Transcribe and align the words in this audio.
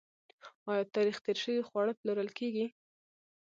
آیا 0.71 0.83
تاریخ 0.95 1.17
تیر 1.25 1.37
شوي 1.43 1.61
خواړه 1.67 1.93
پلورل 1.99 2.29
کیږي؟ 2.39 2.65